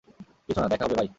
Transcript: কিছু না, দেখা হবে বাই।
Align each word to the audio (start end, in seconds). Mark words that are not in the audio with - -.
কিছু 0.47 0.59
না, 0.61 0.67
দেখা 0.67 0.83
হবে 0.85 0.95
বাই। 0.95 1.09